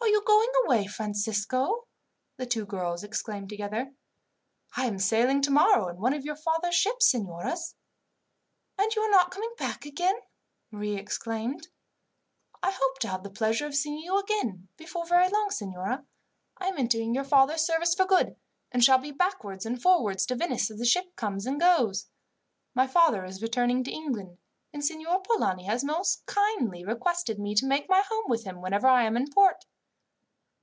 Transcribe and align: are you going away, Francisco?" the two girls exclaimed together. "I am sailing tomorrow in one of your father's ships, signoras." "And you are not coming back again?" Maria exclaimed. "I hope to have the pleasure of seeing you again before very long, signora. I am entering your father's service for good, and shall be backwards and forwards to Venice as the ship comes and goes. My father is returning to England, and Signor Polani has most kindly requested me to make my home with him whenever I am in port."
are 0.00 0.08
you 0.08 0.22
going 0.26 0.50
away, 0.66 0.86
Francisco?" 0.86 1.86
the 2.36 2.44
two 2.44 2.66
girls 2.66 3.02
exclaimed 3.02 3.48
together. 3.48 3.94
"I 4.76 4.84
am 4.84 4.98
sailing 4.98 5.40
tomorrow 5.40 5.88
in 5.88 5.96
one 5.96 6.12
of 6.12 6.26
your 6.26 6.36
father's 6.36 6.74
ships, 6.74 7.10
signoras." 7.10 7.74
"And 8.76 8.94
you 8.94 9.00
are 9.00 9.10
not 9.10 9.30
coming 9.30 9.54
back 9.58 9.86
again?" 9.86 10.14
Maria 10.70 10.98
exclaimed. 10.98 11.68
"I 12.62 12.70
hope 12.70 12.98
to 12.98 13.08
have 13.08 13.22
the 13.22 13.30
pleasure 13.30 13.64
of 13.64 13.74
seeing 13.74 13.98
you 14.00 14.18
again 14.18 14.68
before 14.76 15.06
very 15.06 15.30
long, 15.30 15.50
signora. 15.50 16.04
I 16.58 16.66
am 16.66 16.76
entering 16.76 17.14
your 17.14 17.24
father's 17.24 17.62
service 17.64 17.94
for 17.94 18.04
good, 18.04 18.36
and 18.70 18.84
shall 18.84 18.98
be 18.98 19.10
backwards 19.10 19.64
and 19.64 19.80
forwards 19.80 20.26
to 20.26 20.36
Venice 20.36 20.70
as 20.70 20.78
the 20.78 20.84
ship 20.84 21.16
comes 21.16 21.46
and 21.46 21.58
goes. 21.58 22.08
My 22.74 22.86
father 22.86 23.24
is 23.24 23.40
returning 23.42 23.82
to 23.84 23.90
England, 23.90 24.36
and 24.70 24.84
Signor 24.84 25.22
Polani 25.22 25.64
has 25.64 25.82
most 25.82 26.26
kindly 26.26 26.84
requested 26.84 27.38
me 27.38 27.54
to 27.54 27.66
make 27.66 27.88
my 27.88 28.02
home 28.06 28.28
with 28.28 28.44
him 28.44 28.60
whenever 28.60 28.86
I 28.86 29.04
am 29.04 29.16
in 29.16 29.30
port." 29.30 29.64